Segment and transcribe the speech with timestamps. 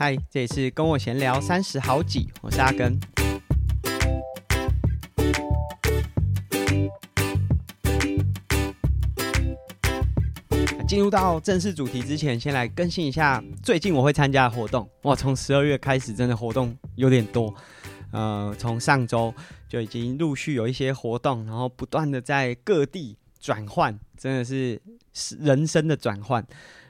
[0.00, 2.96] 嗨，这里是跟我闲聊三十好几，我是阿根。
[10.86, 14.88] 进入到正式主题之前，先来更新一下最近我会参加的活动。
[15.02, 17.52] 哇，从十二月开始，真的活动有点多。
[18.12, 19.34] 呃，从上周
[19.68, 24.80] 就已经陆续有一些活动，然后不断的在各地转换，真的是
[25.40, 26.46] 人生的转换。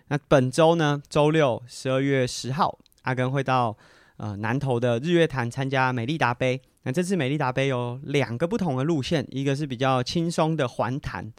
[0.08, 3.76] 那本周呢，周六十二月十号，阿根会到
[4.16, 6.60] 呃南投的日月潭参加美丽达杯。
[6.84, 11.30] 那这次美丽达杯有两个不同的路线，一个是比较轻松的环潭。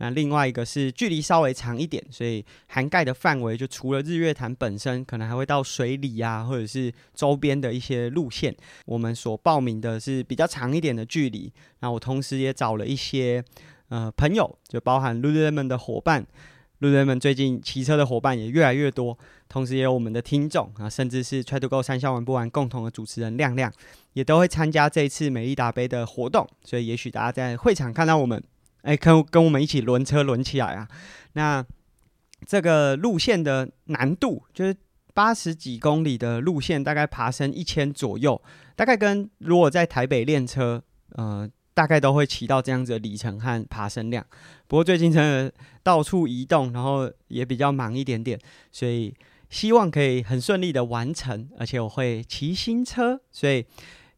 [0.00, 8.54] 那另外一个是距离稍微长一点，所以涵盖的范围就除了日月潭本身，可能还会到水里啊，或者是周边的一些路线。
[8.86, 11.52] 我们所报名的是比较长一点的距离。
[11.80, 13.42] 那我同时也找了一些
[13.88, 16.24] 呃朋友，就包含 Lululemon 的伙伴
[16.78, 23.72] 路人们最近骑车的伙伴也越来越多，同时也有我们的听众啊，甚至是 Try to Go 三项玩不完共同的主持人亮亮，
[24.12, 26.48] 也都会参加这一次美利达杯的活动。
[26.64, 28.42] 所以也许大家在会场看到我们。
[28.82, 30.88] 哎，跟跟我们一起轮车轮起来啊！
[31.32, 31.62] 那
[32.46, 34.74] 这个路线的难度就是
[35.12, 38.40] 八十几公里的路线，大概爬升一千左右，
[38.76, 41.46] 大概跟如果在台北练车，呃，
[41.78, 44.26] 大概都会骑到这样子的里程和爬升量。
[44.66, 45.52] 不过最近真的
[45.84, 48.36] 到处移动，然后也比较忙一点点，
[48.72, 49.14] 所以
[49.48, 51.48] 希望可以很顺利的完成。
[51.56, 53.64] 而且我会骑新车，所以。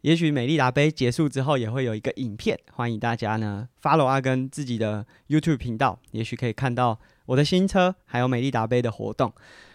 [0.03, 9.31] 也许美丽达杯结束之后也会有一个影片，欢迎大家呢 follow 阿根自己的 YouTube 频道，也许可以看到我的新车，还有美丽达杯的活动。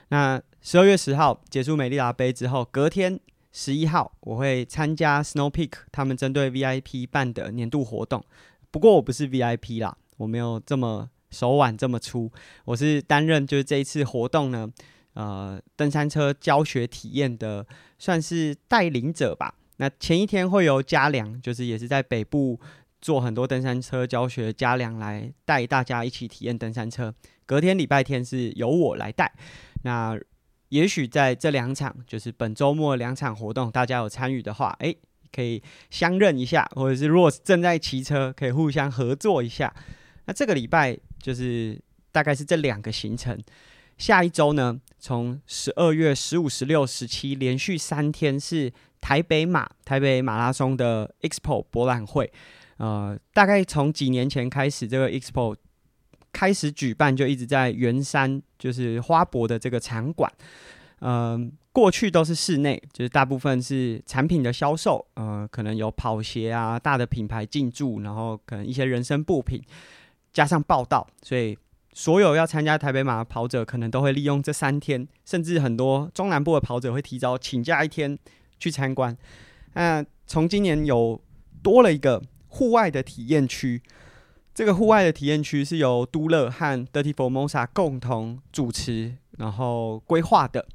[0.08, 3.20] 那十二月十号结束美丽达杯之后，隔天
[3.58, 8.22] 十一号我会参加 Snow Peak 他们针对 VIP 办的年度活动。
[8.70, 12.30] 不过我不是 VIP 啦，我没有这么手腕这么粗，
[12.66, 14.70] 我是担任就是这一次活动呢，
[15.14, 17.66] 呃，登山车教学体验的
[17.98, 19.56] 算是带领者吧。
[19.78, 22.60] 那前一天会由嘉良，就是也是在北部
[23.02, 27.14] 做很多登山车教学，嘉良来带大家一起体验登山车。
[27.46, 29.34] 隔天礼拜天是由我来带。
[29.84, 30.20] 那
[30.70, 34.98] 也许在这两场，就是本周末两场活动，大家有参与的话，诶，
[35.32, 39.74] 可以相认一下，或者是如果正在骑车，可以互相合作一下。
[40.26, 41.80] 那这个礼拜就是
[42.12, 43.38] 大概是这两个行程。
[43.98, 48.74] 下一周呢，从十二月十五、十六、十七连续三天是。
[49.02, 52.34] 台北马，台北马拉松的 Expo 博览会，
[52.78, 55.56] 呃，大概从几年前开始，这个 Expo
[56.36, 60.30] 开始举办，就一直在圆山，就是花博的这个场馆。
[61.00, 69.62] 嗯、过去都是室内，就是大部分是产品的销售，呃，可能有跑鞋啊，大的品牌进驻，然后可能一些人身布品，
[70.34, 71.58] 加上报道，所以
[71.94, 78.20] 所有要参加台北马的跑者，可能都会利用这三天，甚至很多中南部的跑者会提早请假一天。
[78.58, 79.16] 去参观，
[79.74, 81.22] 那从今年有
[81.62, 83.84] 多了一个户外的体验区，
[84.56, 90.66] 这个户外的体验区是由都乐和 Dirty Formosa 共同主持，然后规划的。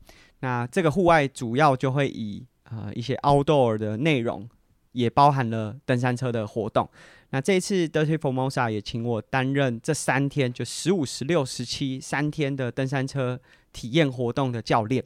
[0.40, 4.46] 那这个户外主要就会以呃一些 outdoor 的内容，
[4.92, 6.86] 也包含了登山车的活动。
[7.30, 13.40] 那这一次 Dirty Formosa 也请我担任这三天，就十五、十六、十七三天的登山车
[13.72, 15.02] 体验活动的教练。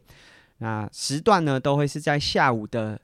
[0.58, 3.00] 那时段呢，都会是在下午的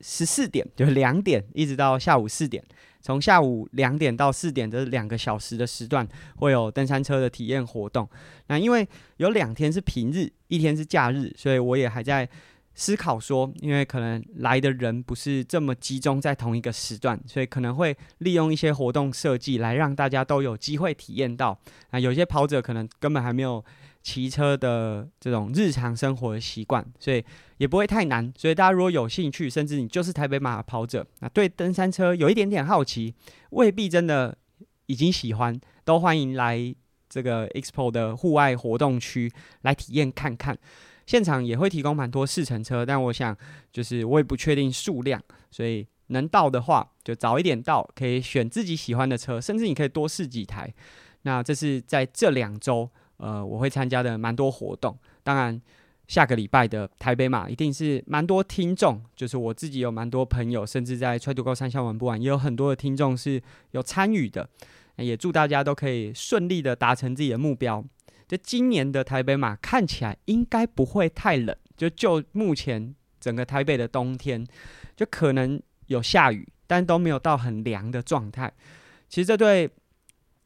[0.00, 2.62] 十四点，就是两点，一直到下午四点。
[3.00, 6.06] 从下午两点到四点这两个小时的时段，
[6.36, 8.08] 会有登山车的体验活动。
[8.48, 12.28] 那因为有两天是平日，一天是假日，所以我也还在
[12.74, 21.58] 思考说，因为可能来的人不是这么集中在同一个时段，所以可能会利用一些活动设计来让大家都有机会体验到。
[21.90, 23.64] 啊，有些跑者可能根本还没有。
[24.02, 27.22] 骑车的这种日常生活的习惯，所以
[27.58, 28.32] 也不会太难。
[28.34, 33.14] 所以大家如果有兴趣，甚至你就是台北马跑者，那对登山车有一点点好奇，
[33.50, 34.36] 未必真的
[34.86, 36.74] 已经喜欢，都欢迎来
[37.10, 39.30] 这个 Expo 的户外活动区
[39.62, 40.56] 来体验看看。
[41.04, 43.36] 现场也会提供蛮多试乘车，但我想
[43.70, 50.72] 就是我也不确定数量，所以能到的话就早一点到，可以选自己喜欢的车，甚至你可以多试几台。
[51.22, 52.88] 那这是在这两周。
[53.20, 55.60] 呃，我会参加的蛮多活动，当然
[56.08, 63.40] 下个礼拜的台北马一定是蛮多听众，就是我自己有蛮多朋友，甚至在 Try to Go 三项玩不完，也有很多的听众是
[63.72, 64.48] 有参与的，
[64.96, 67.84] 也祝大家都可以顺利的达成自己的目标。
[68.26, 74.46] 就今年的台北马看起来应该不会太冷，就就目前整个台北的冬天，
[74.96, 78.52] 就可能有下雨，但都没有到很凉的状态。
[79.08, 79.68] 其实这对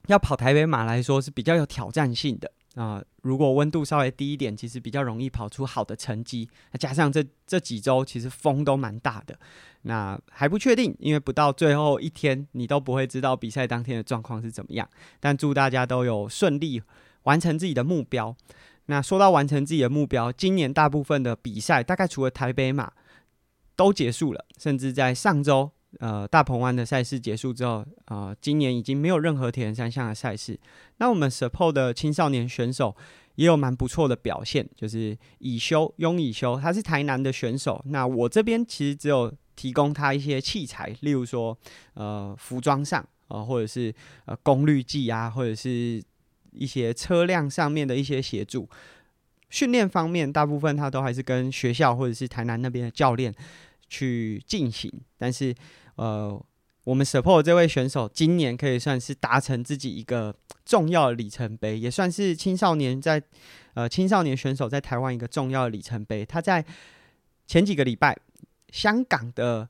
[0.08, 2.50] 要跑台北马来说是比较有挑战性的。
[2.74, 6.48] 啊、如果温度稍微低一点，其实比较容易跑出好的成绩。
[6.78, 9.38] 加上这这几周其实风都蛮大的，
[9.82, 14.88] 那还不确定，因为不到最后一天，你都不会知道比赛当天的状况是怎么样。
[15.20, 16.82] 但祝大家都有顺利
[17.22, 18.34] 完成自己的目标。
[18.86, 22.92] 那说到完成自己的目标，今年大部分的比赛，大概除了台北马
[23.76, 30.58] 都结束了，甚至在上周，呃，大鹏湾的赛事结束之后，呃，今年已经没有任何铁人三项的赛事。
[30.98, 32.94] 那我们 support 的青少年选手
[33.34, 37.82] 也有蛮不错的表现，就是以修雍以修，他是台南的选手。
[37.86, 41.56] 那我这边其实只有提供他一些器材，例如说，
[41.94, 43.94] 呃，服装上，呃，或者是
[44.26, 46.02] 呃功率计啊，或者是。
[46.56, 48.70] 一些车辆上面的一些协助，
[49.50, 53.34] 训练方面大部分他都还是跟学校或者是台南那边的教练
[53.88, 54.88] 去进行。
[55.18, 55.52] 但是，
[55.96, 56.44] 呃，
[56.84, 63.22] 我们 support 这位选手今年可以算是达成自己一个重要的里程碑，也算是青少年在
[63.74, 66.24] 呃青少年选手在台湾一个重要的里程碑。
[66.24, 66.64] 他在
[67.46, 68.16] 前几个礼拜
[68.70, 69.68] 香港的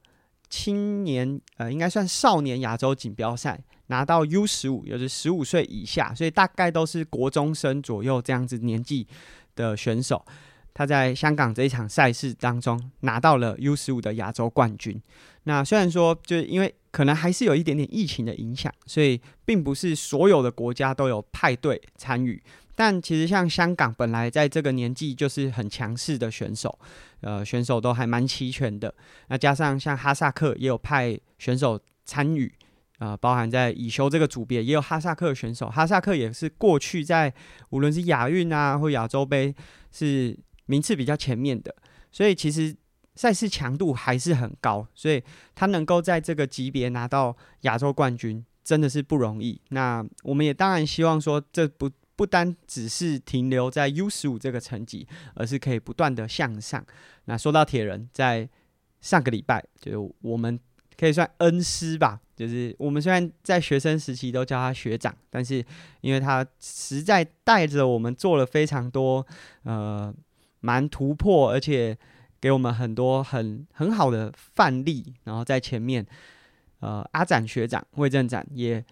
[0.48, 3.62] 青年呃应该算少年亚洲锦标赛。
[3.88, 9.06] 拿到 U 十五，也就是十五岁以下，所以大概都是国中生左右这样子年纪
[9.54, 10.24] 的选手。
[10.72, 14.98] 他在香港这一场赛事当中拿到了 U 十五的亚洲冠军。
[15.44, 22.42] 那虽然说，就是因为可能还是有一点点疫情的影响，所以并不是所有的国家都有派队参与。
[22.74, 26.78] 但其实像香港本来在这个年纪就是很强势的选手，
[27.20, 28.92] 呃，选手都还蛮齐全的。
[29.28, 32.52] 那加上像哈萨克也有派选手参与。
[32.98, 35.68] 啊、呃，包含在以修这个组别，也有哈萨克选手。
[35.68, 37.32] 哈萨克也是过去在
[37.70, 39.52] 无论是亚运啊或亚洲杯
[39.90, 41.74] 是名次比较前面的，
[42.12, 42.74] 所以其实
[43.14, 44.86] 赛事强度还是很高。
[44.94, 45.22] 所以
[45.54, 49.60] 他能够在这个级别拿到亚洲冠军，真的是不容易。
[49.70, 56.84] 那我们也当然希望说，这不不单只是停留在 U 十五这个成绩，而是可以不断的向上。
[57.24, 58.48] 那说到铁人，在
[59.00, 60.58] 上个礼拜就我们。
[60.96, 65.56] 可以算恩师吧，就是我们虽然在学生时期都叫他学长，但是
[66.02, 69.26] 因为他实在带着我们做了非常多
[69.64, 70.14] 呃
[70.60, 71.98] 蛮突破，而且
[72.44, 76.04] 给我们很多很很好的范例，然后在前面
[76.80, 78.84] 呃阿展学长魏正展也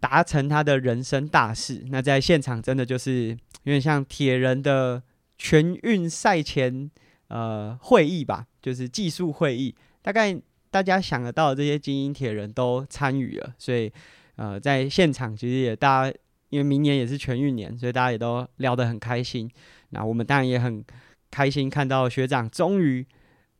[0.00, 1.82] 达成他的人生大事。
[1.86, 3.28] 那在现场真的就是
[3.62, 5.02] 有点像铁人的
[5.38, 6.90] 全运赛前
[7.28, 10.38] 呃会议吧，就是技术会议，大概。
[10.72, 13.92] 大家想得到的这些精英铁人都参与了，所以
[14.36, 16.18] 呃，在现场其实也大家
[16.50, 19.50] 因为明年也是全运年，所以大家也都聊得很开心。
[19.88, 20.84] 那我们当然也很
[21.30, 23.06] 开心看到学长终于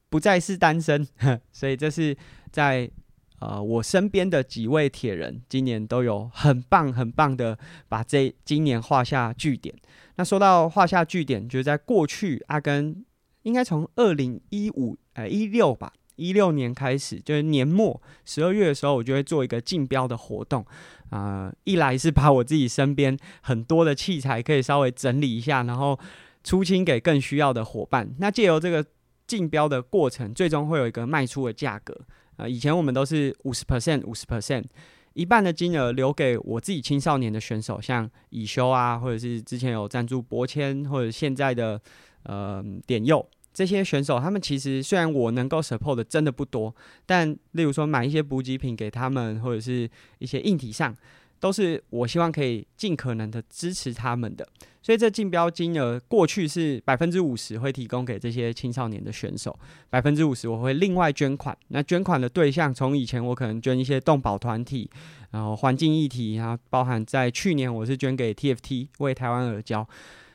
[0.09, 1.07] 不再是单身，
[1.53, 2.17] 所以这是
[2.51, 2.91] 在
[3.39, 7.59] 呃我身边的几位铁人今年都有很棒很棒的
[7.89, 9.75] 把这今年画下句点。
[10.17, 13.05] 那说到画下句点，就是在过去阿根
[13.43, 15.93] 应该从二零一五呃一六吧。
[16.17, 20.63] 一六年开始，就是年末十二月的时候，我就会做一个竞标的活动。
[21.09, 25.99] 啊、呃，一来是把我自己身边很多的器材可以稍微整理一下，然后
[26.43, 28.15] 出清给更需要的伙伴。
[28.19, 28.85] 那借由这个
[29.27, 31.99] 竞标的过程，最终会有一个卖出的价格。
[32.37, 34.65] 呃，以前我们都是五十 percent，五十 percent，
[35.13, 41.81] 一半的金额留给我自己青少年的选手，像以修啊，或者是之前有赞助博签，或者现在的
[42.23, 43.29] 呃点佑。
[43.53, 50.97] 这些选手，他们其实虽然我能够 support 的真的不多，但例如说买一些补给品给他们，或者是一些硬体上，
[51.41, 54.47] 都是我希望可以尽可能的支持他们的。
[54.83, 59.59] 所以这竞标金额过去是百分之五十会提供给这些青少年的选手，
[59.91, 61.57] 百分之五十我会另外捐款。
[61.69, 64.89] 那捐款的对象从以前我可能捐一些动保团体，
[65.33, 69.89] 然后环境议题，然后包含在去年我是捐给 TFT 为台湾而教。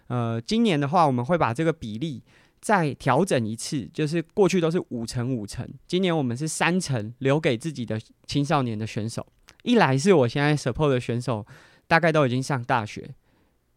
[0.07, 2.23] 呃，今年的话我们会把这个比例。
[2.61, 9.23] 再调整一次，就是过去都是五成五成，今年我们是三成留给自己的青少年的选手。
[9.65, 11.45] 一来是我现在 support 的选手
[11.87, 13.09] 大概都已经上大学，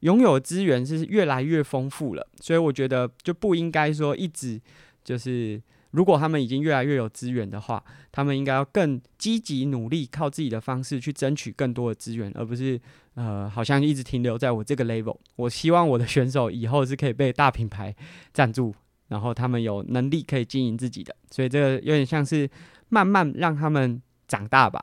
[0.00, 4.60] 拥有资源是越来越丰富了，所以我觉得就不应该说一直
[5.02, 12.80] 就是，如果他们已经越来越有资源的话，他们应该要更积极努力，靠自己的方式去争取更多的资源，而不是。
[13.14, 15.18] 呃，好像一直停留在我这个 level。
[15.34, 17.92] 我希望我的选手以后是可以被大品牌
[18.32, 18.72] 赞助，
[19.08, 21.12] 然后他们有能力可以经营自己的。
[21.28, 22.48] 所以这个有点像是
[22.90, 24.80] 慢慢让他们长大吧。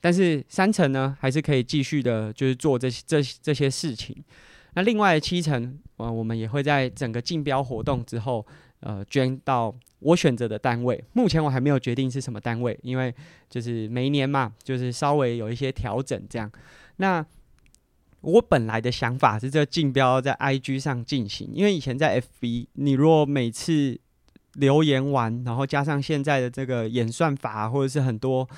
[0.00, 4.16] 但是三成呢，还是可以继续的，就是做这这这些事情。
[4.74, 8.46] 那另外七成，呃，我们也会在整个竞标活动之后，
[8.80, 11.02] 呃，捐到我选择的单位。
[11.14, 13.12] 目前我还没有决定是什么单位，因为
[13.50, 16.48] 就是每一年嘛，就是稍微有一些调整这样。
[16.96, 17.24] 那
[18.20, 23.98] 我本来的想法是这竞标在 IG 上进行，因为以前在 FB，你若每次
[24.54, 28.48] 留言完，然后加上现在的这个演算法，或者是很多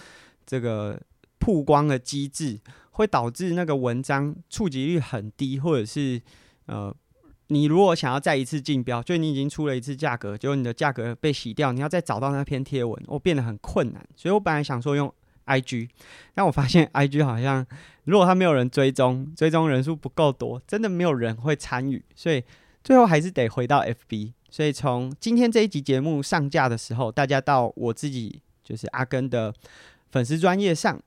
[0.44, 1.00] 这个
[1.40, 2.60] 曝光的机制，
[2.92, 6.20] 会导致那个文章触及率很低，或者是
[6.66, 6.94] 呃，
[7.48, 14.06] 你如果想要再一次竞标，就你已经出了一次价格，结果你的价格被洗掉，你要再找到那篇贴文，我变得很困难。
[14.14, 15.12] 所以我本来想说用
[15.46, 15.88] IG，
[16.34, 17.66] 但我发现 IG 好像
[18.04, 22.44] 如果他没有人追踪，追踪人数不够多，真的没有人会参与，所以
[22.84, 24.32] 最后还是得回到 FB。
[24.48, 29.54] 所以从今天这一集节目上架的时候，大家到我自己就是阿根的
[30.10, 31.00] 粉丝专业上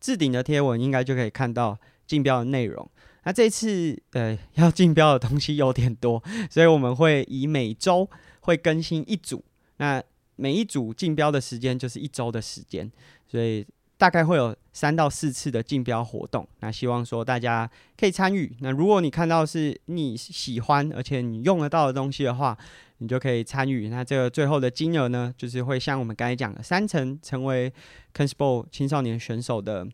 [0.00, 2.88] 置顶的贴文，应该就可以看到竞标的内容。
[3.24, 8.08] 那这次呃 要竞标的东西有点多， 所以我们会以每周
[8.40, 9.44] 会更新一组，
[9.76, 10.02] 那
[10.36, 12.90] 每一组竞标的时间就是一周的时间，
[13.26, 13.66] 所以。
[13.98, 18.56] 大概会有三到四次的竞标活动，那希望说大家可以参与。
[18.60, 22.56] 那如果你看到是你喜欢而且你用得到的东西的话，
[22.98, 23.88] 你就可以参与。
[23.88, 27.72] 那这个最后的金额呢，就是会像我们刚才讲的，三成成为
[28.14, 29.84] Kenspo 青少年选手的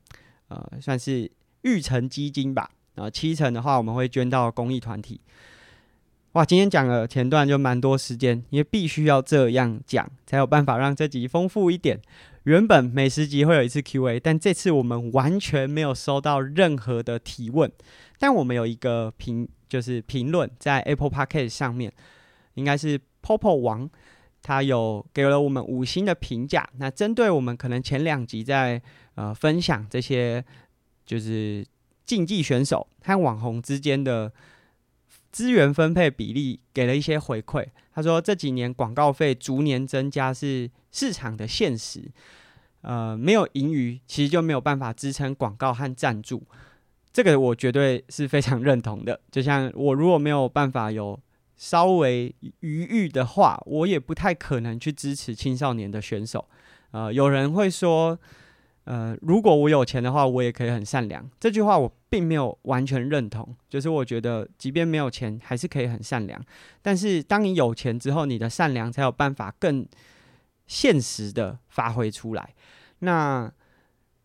[0.48, 1.30] 呃，算是
[1.62, 2.70] 育成基金吧。
[2.96, 5.20] 然后七成的话，我们会捐到公益团体。
[6.32, 11.98] 哇，今天讲了前段就蛮多时间，因为必须要这样讲，才有办法让这集丰富一点。
[12.44, 17.70] 原本每十集会有一次 Q&A，但这次我们完全没有收到任何的提问。
[18.18, 21.90] 但我们有一个评，就是评论在 Apple Podcast 上面，
[22.54, 23.88] 应该是 Popo 王，
[24.42, 26.68] 他有给了我们五星的评价。
[26.76, 28.80] 那针对我们可能前两集在
[29.14, 30.44] 呃分享这些，
[31.06, 31.64] 就是
[32.04, 34.30] 竞技选手和网红之间的
[35.34, 37.66] 资源分配比例，给了一些回馈。
[37.92, 42.08] 他说这几年广告费逐年增加是市场的现实，
[42.82, 46.40] 呃，没有盈余，其实就没有办法支撑广告和赞助。
[47.12, 49.20] 这个我绝对是非常认同的。
[49.32, 51.18] 就像我如果没有办法有
[51.56, 56.48] 稍微余裕的话，我也不太可能去支持青少年的选手。
[56.92, 58.16] 呃，有人会说。
[58.84, 61.26] 呃，如果我有钱的话，我也可以很善良。
[61.40, 66.38] 这句话我并没有完全认同，就是我觉得，即便没有钱，还是可以很善良。
[66.82, 69.86] 但是，当你有钱之后，你的善良才有办法更
[70.66, 72.54] 现实的发挥出来。
[72.98, 73.50] 那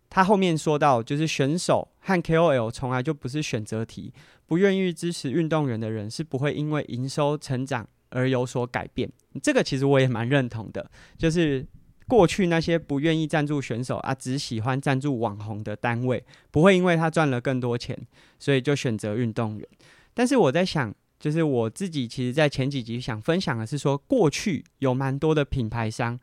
[0.09, 4.13] 他后面说到，就是选手和 KOL 从来就不是选择题，
[4.45, 9.09] 不愿意支持运动员的人是不会因为营收成长而有所改变。
[9.41, 11.65] 这个其实我也蛮认同的，就是。
[12.09, 17.95] 过去那些不愿意赞助选手啊，只喜欢赞助网红的单位，不会因为他赚了更多钱，
[18.39, 19.67] 所以就选择运动员。
[20.15, 26.19] 但是我在想，就是我自己其实，在前几集想分享的是说，过去有蛮多的品牌商，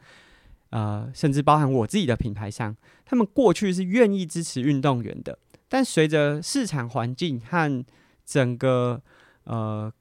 [0.70, 5.38] 呃，甚至包含我自己的品牌商，他们过去是愿意支持运动员的，
[5.68, 7.84] 但随着市场环境和
[8.24, 9.00] 整个
[9.44, 9.92] 呃。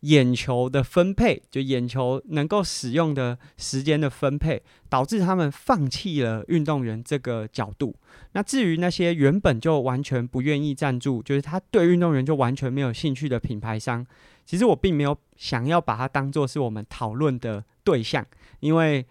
[0.00, 7.96] 眼球的分配，就眼球能够使用的时间的分配，导致他们放弃了运动员这个角度。
[8.32, 14.06] 那至于那些原本就完全不愿意赞助，就是他对运动员就完全没有兴趣的品牌商，
[14.44, 18.24] 其实我并没有想要把它当做是我们讨论的对象，
[18.60, 19.04] 因为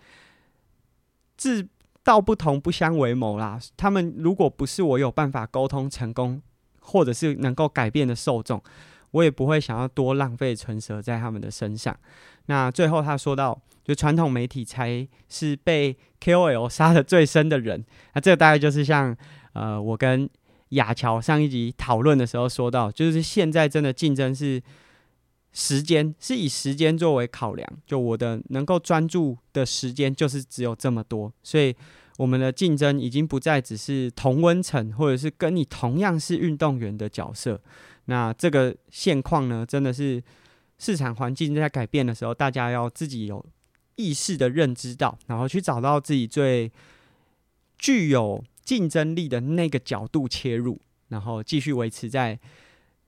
[1.36, 1.68] 志
[2.04, 3.60] 道不同不相为谋啦。
[3.76, 6.42] 他们如果不是我有办法沟通成功，
[6.80, 8.62] 或者是能够改变的受众。
[9.16, 11.98] 我也不会想要多浪费唇舌在他们的身上。
[12.48, 17.84] 那最后他说到，就传统媒体才是被 KOL 杀得最深的人。
[18.14, 19.16] 那这个大概就是像
[19.54, 20.30] 呃，我跟
[20.70, 24.62] 亚乔上一集讨论的时候说到，就是现在真的竞争是
[25.54, 27.68] 时间，是以时间作为考量。
[27.88, 31.74] 就我的能够专注的时间就是只有这么多，所以
[32.18, 37.62] 我们的竞争已经不再只是同温层，或者是跟你同样是运动员的角色。
[38.06, 40.22] 那这个现况呢，真的是
[40.78, 43.44] 市场环境在改变的时候，大家要自己有
[43.96, 46.72] 意识的认知到，然后去找到自己最
[47.78, 52.40] 具有竞争力的那个角度切入，然后继续维持在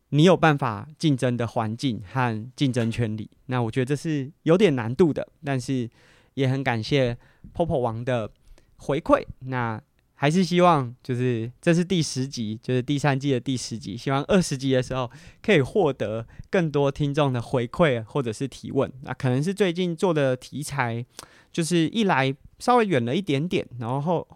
[0.10, 3.30] 你有办法竞争的环境和竞争圈里。
[3.46, 5.90] 那我觉得这是有点难度的，但是
[6.34, 7.18] 也很感谢
[7.54, 8.32] Popo 王的
[8.78, 9.26] 回馈。
[9.40, 9.82] 那。
[10.20, 13.96] 还是希望，就是这是第十集，就是第三季的第十集。
[13.96, 15.10] 希望二十集的时候
[15.44, 18.92] 可以获得更多听众的回馈或者是提问。
[19.04, 21.06] 那可能是最近做的题材，
[21.52, 24.28] 就是一来稍微远了一点点，然后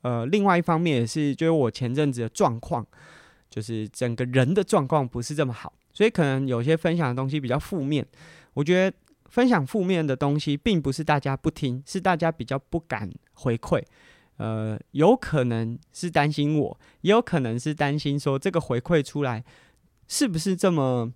[0.00, 2.86] 呃，另外一方面也是，就是我前阵子的状况，
[3.50, 8.06] 就是整个人的状况不是这么好，所以可能有些分享的东西比较负面。
[8.54, 13.82] 我觉得分享负面的东西，并不是大家不听，是大家比较不敢回馈。
[14.38, 19.44] 呃，有可能是担心我，也有可能是担心说这个回馈出来
[20.08, 21.12] 是不是这么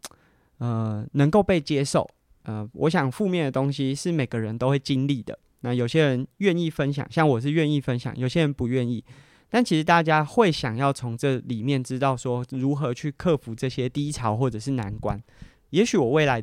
[0.59, 2.09] 呃能够被接受？
[2.43, 5.38] 呃，我想负面的东西是每个人都会经历的。
[5.61, 9.05] 那有些人愿意分享，像我是愿意分享，有些人不愿意。
[9.49, 15.23] 但其实大家会想要从这里面知道说如何去克服这些低潮或者是难关。
[15.71, 16.43] 也许我未来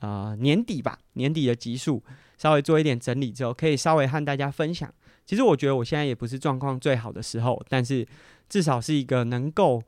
[0.00, 2.02] 呃年底吧，年底的集数
[2.36, 4.92] 稍微做一点整理之后，可以稍微和大家分享。
[5.32, 8.06] 其实我觉得我现在也不是状况最好的时候，但是
[8.50, 9.82] 至少是一个能够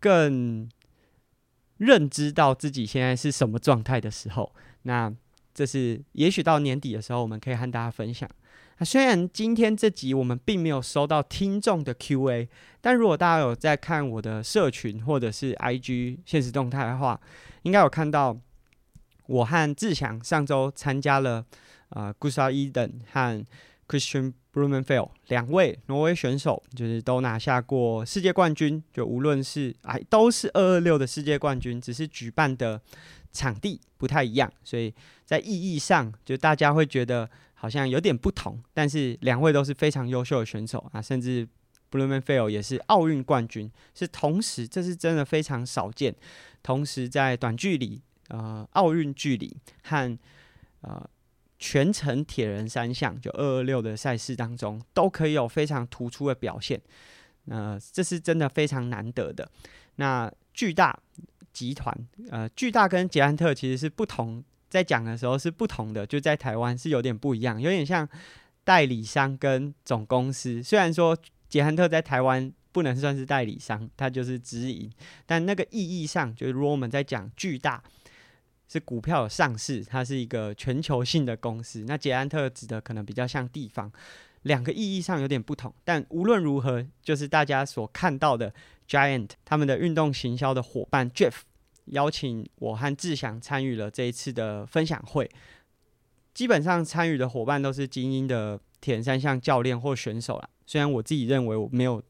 [0.00, 0.66] 更
[1.76, 4.50] 认知到自己现在是什么状态的时候。
[4.84, 5.12] 那
[5.52, 8.26] 这是也许到年底的时候，我们可以和大家分享。
[8.80, 12.48] 虽然今天这集我们并没有收到听众的 Q&A，
[12.80, 17.20] 但如果大家有在看我的社群或者是 IG 现实动态的话，
[17.64, 18.34] 应该有看到
[19.26, 21.44] 我和志祥上周参加了
[21.90, 23.44] 呃 g u s a Eden 和
[23.88, 32.80] Christian Blumenfeld 两位挪威选手，就是都拿下过世界冠军，就无论是哎都是二二六的世界冠军，只是举办的。
[33.30, 34.92] 场地不太一样，所以
[35.22, 38.58] 在意义上，就大家会觉得好像有点不同。
[38.72, 41.46] 但是两位都是非常优秀的选手啊，甚至
[41.90, 46.12] Blumenfeld 也是奥运冠军，是同时，这是真的非常少见。
[46.62, 50.18] 同时在短距离、呃奥运距离和
[50.80, 51.08] 呃
[51.58, 56.80] 全程铁人三项就二二六的赛事当中，都可以有非常突出的表现。
[57.46, 59.48] 呃，这是真的非常难得的。
[59.96, 60.98] 那巨大。
[61.50, 61.92] 集团
[62.30, 68.08] 呃，巨大跟捷安特其实是不同，在讲的时候是不同的，就在台湾是有点不一样，有点像
[68.62, 70.62] 代理商跟总公司。
[70.62, 74.88] 虽然说捷安特在台湾不能算是代理商，它就是直营，
[75.26, 77.82] 但那个意义上，就是如果我们在讲巨大
[78.68, 83.90] 是股票上市，它是一个全球性的公司，那捷安特指的可能比较像地方，
[84.42, 85.74] 两个意义上有点不同。
[85.84, 88.54] 但无论如何，就是大家所看到的
[88.88, 91.40] Giant 他们的运动行销的伙伴 Jeff。
[91.92, 95.26] 邀请我和志祥参与了这一次的分享会，
[96.34, 100.46] 基本上参与的伙伴都是精英的铁人三项教练或选手啦。
[100.66, 102.02] 虽然我自己认为我没有，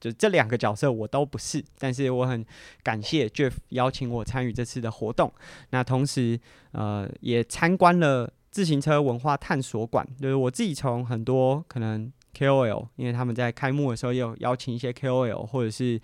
[0.00, 2.44] 就这两个角色我都不是，但是我很
[2.82, 5.32] 感谢 Jeff 邀请我参与这次的活动。
[5.70, 6.38] 那同时，
[6.72, 16.00] 呃，也参观了自行车文化探索馆，就是我自己从很多可能 KOL，因为他们在开幕的时候也有邀请一些 KOL 或者是。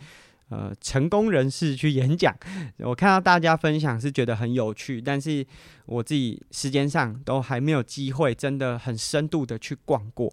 [0.48, 2.36] 呃，成功人士去演讲，
[2.80, 5.46] 我看到大家分享是觉得很有趣，但是
[5.86, 10.30] 我自己时间上都还没有机会，真的很深度的去逛过。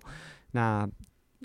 [0.52, 0.86] 那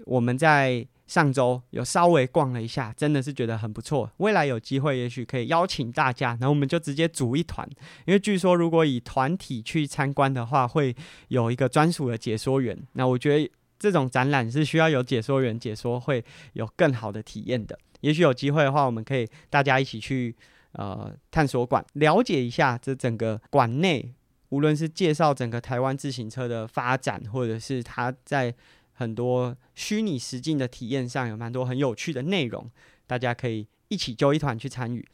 [0.07, 4.11] 我们在上周有稍微逛了一下，真的是觉得很不错。
[4.19, 7.69] 未来有机会，也许可以邀请大家，然后我们就直接组一团，
[8.07, 10.95] 因为据说如果以团体去参观的话，会
[11.29, 12.77] 有一个专属的解说员。
[12.95, 17.79] 那我觉得这种展览是需要有解说员解说，会有更好的体验的。
[18.01, 20.35] 也许有机会的话，我们可以大家一起去
[20.73, 24.15] 呃探索馆了解一下这整个馆内，
[24.49, 28.55] 无论是介绍整个台湾自行车的发展，或者是它在
[28.95, 32.69] 很多虚拟实境的体验上有蛮多很有趣的内容，
[33.07, 35.07] 大家可以一起揪一团去参与。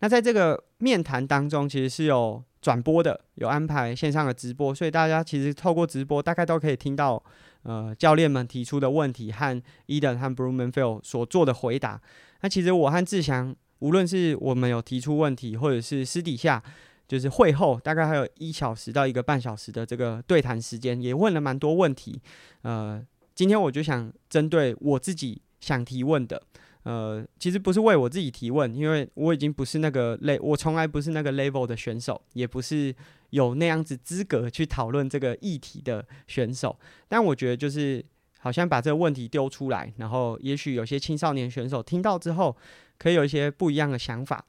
[0.00, 7.22] 那在这个面谈当中，其实是有转播的，有安排线上的直播，所以大家其实透过直播，大概都可以听到
[7.62, 12.00] 呃教练们提出的问题和 Eden 和 Blumenfeld 所做的回答。
[12.42, 16.62] 那其实我和志祥，无论是我们有提出问题，或者是私底下
[17.08, 22.20] 就是会后，大概还有一小时到一个半小时的这个对谈时间，也问了蛮多问题。
[22.62, 23.02] 呃，
[23.36, 26.42] 今天我就想针对我自己想提问的，
[26.82, 32.92] 呃，其实不是为我自己提问，因为我已经不是那个类我从来不是那个 level 的选手，也不是
[33.30, 36.76] 有那样子资格去讨论这个议题的选手。
[37.06, 38.04] 但我觉得就是。
[38.38, 42.56] 好像把这个问题丢出来，然后也许有些青少年选手听到之后，
[42.96, 44.44] 可以有一些不一样的想法。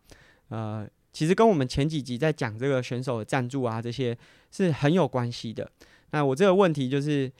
[0.49, 4.15] 呃，其实跟我们前几集在讲这个选手的赞助啊，这些
[4.51, 5.67] 是很有关系的。
[6.11, 7.31] 那我这个问题就是，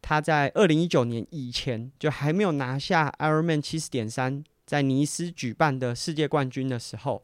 [0.00, 7.22] 他在二零一九年以前就还没有拿下 Ironman 七十点三在尼斯举办的世界冠军的时候，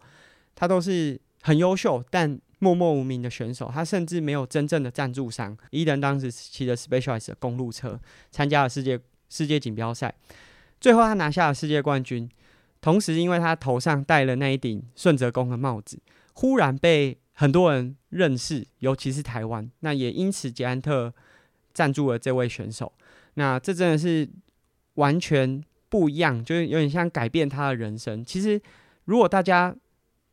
[0.54, 5.56] 他都是很优秀，但默默无名的选手，他甚至没有真正的赞助商。
[5.70, 10.14] 伊登当时骑着 Specialized 的公路车，参加了世界世界锦标赛，
[10.80, 12.30] 最后他拿下了世界冠军。
[12.80, 15.98] 同时，因为他头上戴了那一顶顺泽宫的帽子，
[16.34, 19.70] 忽然被很多人认识，尤其是台湾。
[19.80, 21.12] 那也因此，捷安特
[21.74, 22.90] 赞助了这位选手。
[23.34, 24.26] 那这真的是
[24.94, 28.24] 完全不一样，就是有点像改变他的人生。
[28.24, 28.58] 其实，
[29.04, 29.74] 如果大家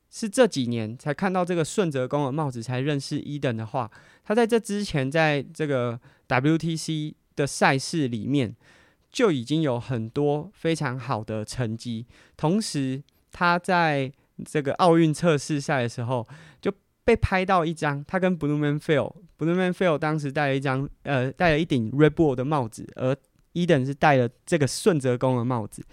[0.10, 3.90] 是这几年才看到这个顺泽公的帽子，才认识伊登的话，
[4.24, 8.56] 他在这之前，在这个 WTC 的赛事里面
[9.12, 12.06] 就已经有很多非常好的成绩。
[12.38, 13.02] 同时，
[13.32, 14.12] 他在
[14.46, 16.28] 这个奥运测试赛的时候，
[16.60, 16.72] 就
[17.12, 23.14] 被拍到一张他跟 Blumenfeld，Blumenfeld 当时戴了一张呃戴了一顶 Red Bull 的帽子，而
[23.54, 25.84] Eden 是戴了这个顺泽宫的帽子，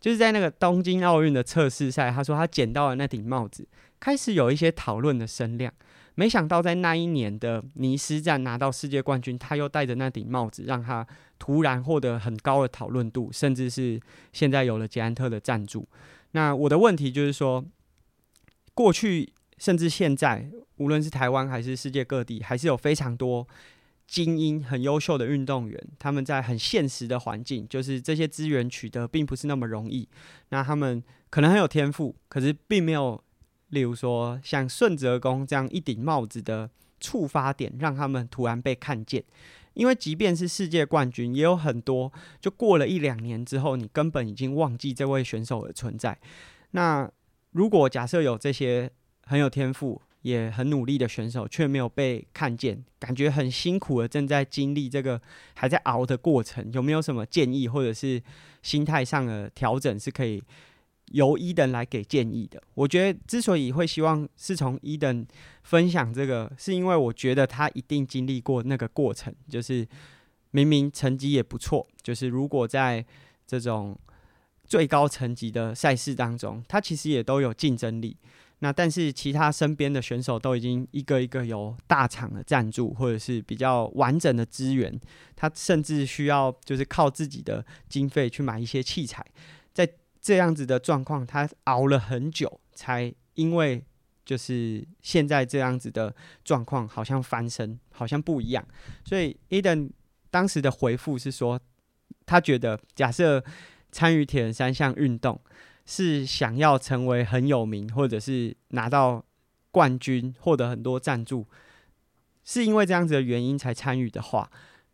[0.00, 3.68] 就是在那个东京奥运的测试赛，他说他捡到了那顶帽子，
[4.00, 5.70] 开始有一些讨论的声量。
[6.14, 11.06] 没想到在那一年的尼斯站拿到世界冠军，他又戴着那顶帽子，让他
[11.38, 14.00] 突然获得很高的讨论度，甚至是
[14.32, 15.86] 现在有了捷安特的赞助。
[16.30, 17.62] 那我的问题就是说，
[18.72, 19.30] 过去
[19.62, 23.46] 甚至现在，无论是台湾还是世界各地，还是有非常多
[24.08, 30.08] 精英、很优秀的运动员，他们在很现实的环境，就是这些资源取得并不是那么容易。
[30.48, 33.22] 那他们可能很有天赋，可是并没有。
[33.68, 36.68] 例如说，像顺泽宫这样一顶帽子的
[37.00, 39.24] 触发点，让他们突然被看见。
[39.72, 46.18] 因为即便是世界冠军，也有很多就过了一两年之后，你根本已经忘记这位选手的存在。
[46.72, 47.10] 那
[47.52, 48.90] 如果假设有这些
[49.32, 55.18] 很有天赋也很努力的选手，却没有被看见，感觉很辛苦的正在经历这个
[55.54, 58.22] 还在熬的过程，有没有什么建议或者是
[58.60, 60.42] 心态上的调整是可以？
[61.12, 65.26] 由伊登来给建议的，我觉得之所以会希望是从伊登
[65.62, 69.86] 分享这个，是因为我觉得他一定经历过那个过程，就是
[70.52, 73.04] 明明成绩也不错，就是如果在
[73.46, 73.98] 这种
[74.64, 78.16] 最高层级的赛事当中，他其实也都有竞争力。
[78.62, 84.98] 那但是其他身边的选手都已经一个一个有大厂的赞助，或者是比较完整的资源，
[85.36, 89.24] 他甚至需要就是靠自己的经费去买一些器材，
[89.74, 89.88] 在。
[90.24, 93.84] 这样子的状况，他熬了很久，才因为
[94.24, 98.64] 就是现在这样子的状况，好像翻身，好像不一样。
[99.04, 99.90] 所以，Eden
[100.30, 101.58] 当时的回复是说，
[102.24, 103.44] 他觉得假设
[103.90, 105.40] 参与铁人三项运动
[105.84, 109.24] 是想要成为很有名，或者是拿到
[109.70, 111.46] 冠军，获得很多赞助，
[112.44, 114.50] 是因为这样子的原因才参与的话，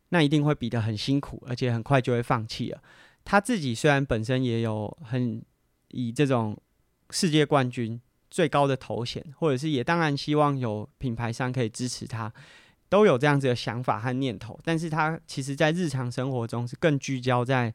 [0.09, 2.83] 那一定会比得很辛苦，而且很快就会放弃了。
[3.25, 5.43] 他自己虽然本身也有很
[5.89, 6.57] 以这种
[7.11, 12.33] 世界冠军最高的头衔，或者是也当然希望有品牌商可以支持他，
[12.89, 17.75] 都有这样子的想法和念头，但是他其实在日常生活中是更聚焦在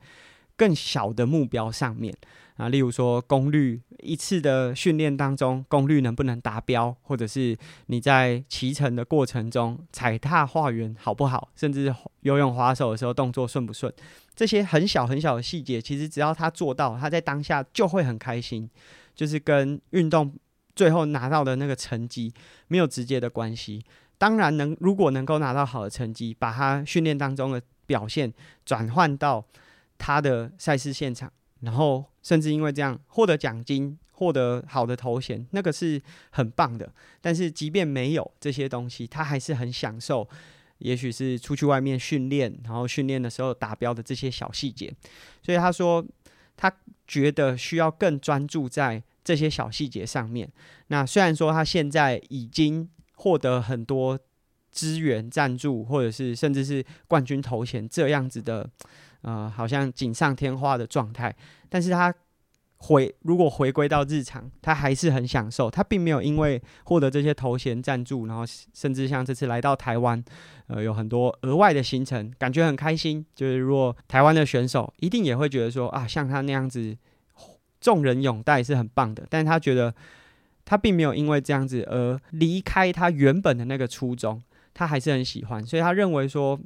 [0.55, 2.15] 更小的目标上面。
[2.55, 13.91] 啊，例如说功率，一次的训练当中，功率能不能达标，或者是你在骑乘的过程中踩踏画圆好不好，甚至游泳划手的时候动作顺不顺，
[14.35, 18.69] 这些很小很小的细节，其实只要他做到，他在当下就会很开心，
[19.15, 20.33] 就是跟运动
[20.75, 22.31] 最后拿到的那个成绩
[22.67, 23.83] 没有直接的关系。
[24.19, 28.31] 当然能，如果能够拿到好的成绩，把他训练当中的表现
[28.63, 29.43] 转换到
[29.97, 31.31] 他的赛事现场。
[31.63, 36.91] 然后，甚至因为这样获得奖金、获得好的头衔，那个是很棒的。
[37.21, 40.27] 但是，即便没有这些东西，他还是很享受。
[40.79, 44.93] 也许是出去外面训练，然后训练的时候达标的这些小细节。
[45.41, 46.05] 所以他说，
[46.57, 46.69] 他
[47.07, 50.51] 觉得需要更专注在这些小细节上面。
[50.87, 54.19] 那虽然说他现在已经获得很多
[54.69, 58.69] 资源赞助，或者是甚至是冠军头衔这样子的。
[59.23, 61.33] 呃，好像锦上添花的状态，
[61.69, 62.13] 但是他
[62.77, 65.71] 回如果回归到日常，他还是很享受。
[65.71, 70.21] 他并没有因为获得这些头衔赞助，然后甚至像这次来到台湾，
[70.67, 73.25] 呃，有很多额外的行程，感觉很开心。
[73.33, 76.97] 就是如果台湾的选手一定也会觉得说啊，像他那样子，
[77.79, 79.25] 众人拥戴是很棒的。
[79.29, 79.95] 但是他觉得
[80.65, 86.59] 他并没有因为这样子而离开他原本的那个初衷，他还是很喜欢，所以他认为说。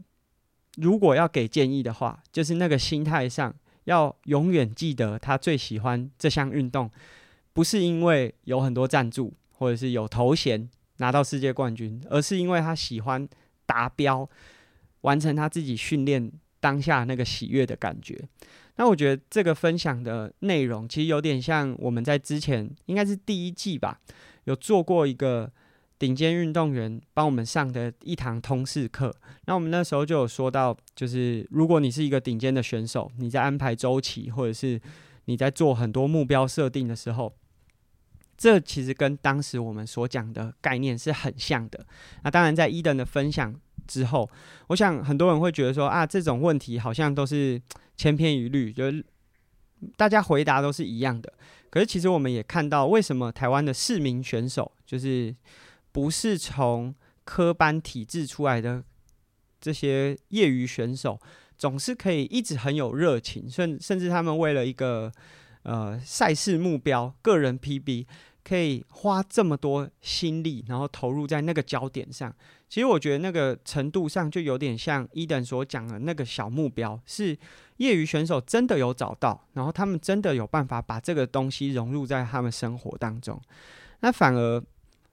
[0.77, 3.53] 如果要给建议的话，就是那个心态上
[3.85, 6.89] 要永远记得，他最喜欢这项运动，
[7.51, 13.27] 不是因为有很多赞助或者是有头衔拿到世界冠军，而是因为他喜欢
[13.65, 14.29] 达标，
[15.01, 18.15] 完成他自己训练当下那个喜悦的感觉。
[18.75, 23.99] 那我觉得这个分享的内容其实有点像我们在之前应该是第一季吧，
[24.45, 25.51] 有做过一个。
[25.99, 29.11] 顶尖运动员帮我们上的一堂通识课，
[29.45, 34.79] 那我们那时候就有说到，就是如果你是一个顶尖的选手，你在安排周期或者是
[35.25, 37.33] 你在做很多目标设定的时候，
[38.37, 41.83] 这其实跟当时我们所讲的概念是很像的。
[42.23, 44.29] 那当然，在伊登的分享之后，
[44.67, 47.59] 我想很多人会觉得说啊，这种问题好像都是
[47.95, 49.03] 千篇一律，就是
[49.95, 51.33] 大家回答都是一样的。
[51.71, 55.35] 可是其实我们也看到，为什么台湾的市民选手就是。
[55.97, 58.83] 不是从科班体制出来的
[59.59, 61.19] 这些业余选手，
[61.57, 65.11] 总是可以一直很有热情，甚甚至他们为了一个
[65.63, 68.05] 呃赛事目标、个人 PB，
[68.43, 72.31] 可以花这么多心力，然后投入在那个焦点上。
[72.69, 77.35] 其实我觉得那个程度上就有点像伊登所讲的那个小目标，是
[77.77, 83.41] 业余选手真的有找到，然后他们真的有办法把这个东西融入在他们生活当中。
[84.01, 84.63] 那反而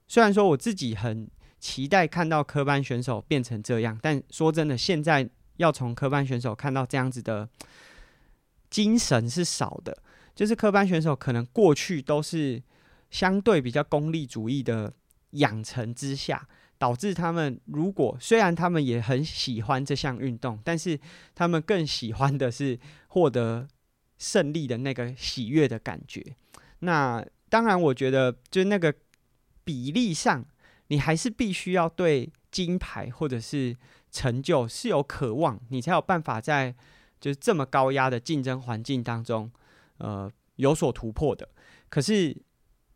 [0.07, 7.49] 虽然说我自己很期待看到科班选手变成这样，但说真的，现在要从科班选手看到这样子的
[8.69, 9.97] 精神是少的。
[10.35, 12.61] 就是科班选手可能过去都是。
[13.11, 14.91] 相对比较功利主义的
[15.29, 16.45] 养成之下，
[16.77, 20.99] 导致他们如果虽然他们也很喜欢这项运动，但是
[21.33, 23.65] 他们更喜欢的是获得
[24.17, 26.21] 胜利的那个喜悦的感觉。
[26.79, 28.93] 那当然，我觉得就那个
[29.65, 30.45] 比例上，
[30.87, 33.75] 你还是必须要对金牌或者是
[34.09, 36.73] 成就是有渴望，你才有办法在
[37.19, 39.51] 就是这么高压的竞争环境当中，
[39.97, 41.49] 呃，有所突破的。
[41.89, 42.37] 可是。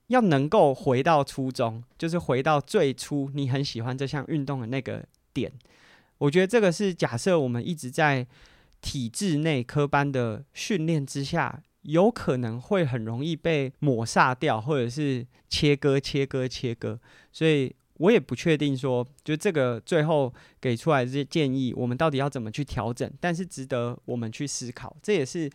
[0.10, 5.54] 要能够回到初衷，就是回到最初你很喜欢这项运动的那个点。
[6.18, 8.26] 我觉得这个是假设我们一直在
[8.82, 17.00] 体制内科班的训练之下，有可能会很容易被抹杀掉，或者是切割、切割、切割。
[17.32, 23.12] 所以我也不确定说，就这个最后给出来这些建议，我们到底要怎么去调整？
[23.20, 24.96] 但是值得我们去思考。
[25.02, 25.50] 这也是。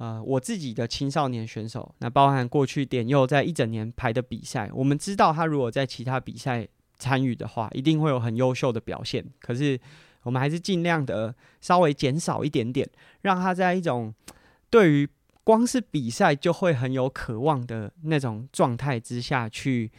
[0.00, 6.66] 呃，我自己的青少年选手，那包含过去点佑在一整年排的比赛，我们知道他如果在其他比赛
[6.96, 9.22] 参与的话，一定会有很优秀的表现。
[9.40, 9.78] 可是
[10.22, 12.88] 我们还是尽量的稍微减少一点点，
[13.20, 14.14] 让他在一种
[14.70, 15.06] 对于
[15.44, 19.90] 光是比赛就会很有渴望的那种状态之下去。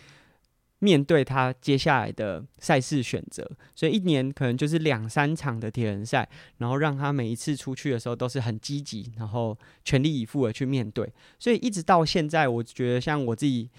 [0.84, 6.27] 面对他接下来的赛事选择，所以一年可能就是两三场的铁人赛，
[6.58, 11.08] 然后让他每一次出去的时候都是很积极，然后全力以赴的去面对。
[11.38, 13.69] 所以一直到现在，我觉得像我自己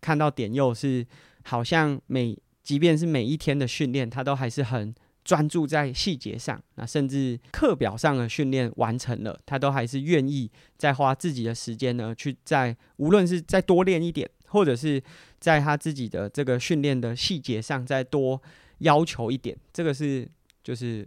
[0.00, 1.06] 看到点佑是，
[1.44, 4.92] 好像每即便是每一天的训练，他都还是很
[5.28, 14.26] 专注在细节上，那甚至课表上的训练完成了，他都还是愿意再花自己的时间呢，去再无论是再多练一点。
[14.50, 15.02] 或者是
[15.38, 18.40] 在他自己的这个训练的细节上再多
[18.78, 20.26] 要求一点，这个是
[20.64, 21.06] 就是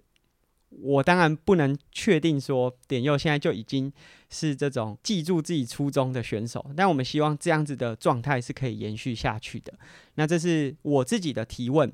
[0.69, 3.91] 我当然不能确定说点佑现在就已经
[4.29, 9.73] 是这种记住自己初衷的选手，但我们希望这样子的状态是可以延续下去的。
[10.13, 11.91] 那这是我自己的提问，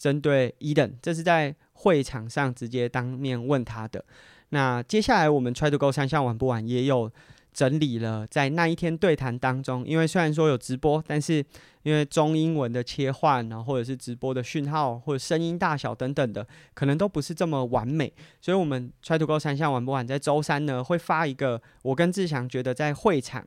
[0.00, 4.04] 针对 Eden，这是在会场上直接当面问他的。
[4.48, 7.12] 那接下来我们 Try to Go 三项玩不完也有。
[7.52, 11.44] 整理了在那一天对谈当中，因为虽然说有直播，但是
[11.82, 18.10] 因为中英文的切换，然后或者是直播的讯号或者声音大小等等的，可能都不是这么完美，
[18.40, 23.44] 所以我们 Try to Go 三项玩不完，在周三呢会发一个，我跟志祥觉得在会场，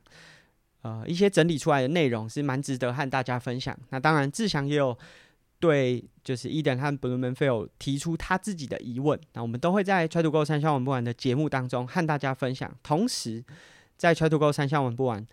[0.82, 3.76] 呃一些整理出来的内容是蛮值得和大家分享。
[3.89, 4.96] 那当然志祥也有
[5.63, 13.45] 对就是 Eden 和 Blumenfeld 提出他自己的疑问，那我们都会在 Try to Go 三项玩不完的节目当中和大家分享，同时。
[13.95, 15.26] 在 Try to Go 三项玩不完，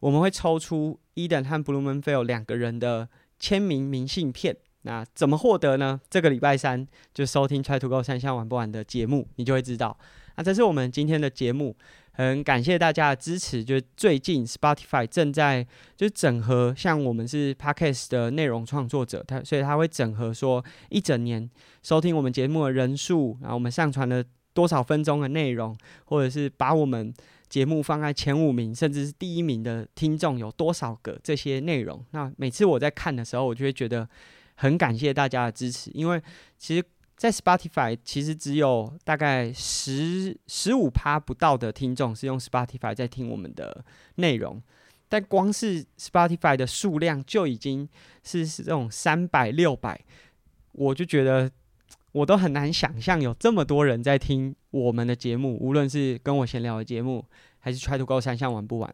[0.00, 4.54] 我们会抽出 Eden 和 Blumenfeld 两个人的签名明信片。
[4.82, 5.98] 那怎么获得呢？
[6.10, 9.96] 这个礼拜三就收听 Try to Go 三项玩不完的节目，你就会知道。
[10.36, 11.74] 那这是我们今天的节目，
[12.18, 13.64] 很感谢大家的支持。
[13.64, 21.48] 就是最近 Spotify 正在就整合，像我们是 Podcast 的内容创作者，他所以他会整合说一整年
[21.82, 27.14] 收听我们节目的人数，然后我们上传了多少分钟的内容，或者是把我们。
[27.48, 31.18] 节目放在前五名，甚至是第一名的听众有多少个？
[31.24, 34.06] 这些内容，那每次我在看的时候，我就会觉得
[34.56, 35.90] 很感谢大家的支持。
[35.94, 36.22] 因为
[36.58, 36.84] 其实，
[37.18, 44.62] 在 Spotify 其实只有大概十十五趴不到的听众是用 Spotify 在听我们的内容，
[45.10, 47.86] 但光是 Spotify 的数量就已经
[48.22, 50.00] 是是这种三百六百，
[50.72, 51.50] 我就觉得。
[52.12, 57.22] 我都很难想象有这么多人在听我们的节目，无论是跟我闲聊的节目，
[57.58, 58.92] 还是 Try to Go 三项玩不完。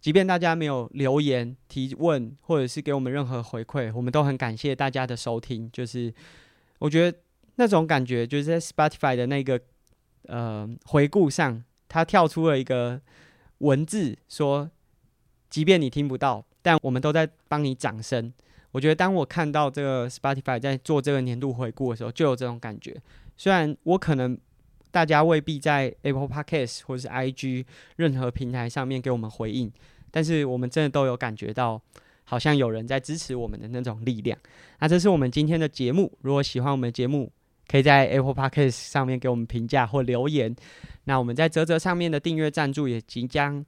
[0.00, 5.70] 即便大家没有留言提问，或者是给我们任何回馈，我们都很感谢大家的收听。
[5.70, 6.12] 就是
[6.78, 7.18] 我觉得
[7.56, 9.60] 那种感觉，就是在 Spotify 的那个
[10.26, 13.00] 呃回顾上，它跳出了一个
[13.58, 14.70] 文字，说，
[15.48, 18.32] 即便你听不到，但我们都在帮你掌声。
[18.72, 23.00] 我觉得当我看到这个 Spotify 在做这个年度回顾的时候，就有这种感觉。
[23.36, 24.36] 虽然我可能
[24.90, 27.64] 大家未必在 Apple Podcast 或是 IG
[27.96, 29.72] 任何平台上面给我们回应，
[30.10, 31.80] 但是我们真的都有感觉到，
[32.24, 34.36] 好像有人在支持我们的那种力量。
[34.80, 36.12] 那这是我们今天的节目。
[36.22, 37.30] 如果喜欢我们的节目，
[37.68, 40.54] 可以在 Apple Podcast 上面给我们评价或留言。
[41.04, 43.64] 那我们在泽泽上面的订阅赞助也即将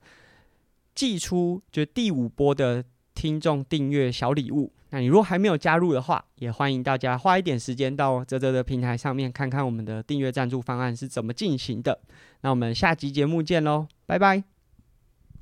[0.95, 2.85] 寄出，就第五波的。
[3.17, 4.71] 听众订阅小礼物。
[4.91, 11.99] 那你如果还没有加入的话，也欢迎大家花一点时间到泽泽的平台上面看看我们的订阅赞助方案是怎么进行的。
[12.43, 14.56] 那我们下集节目见喽，拜拜。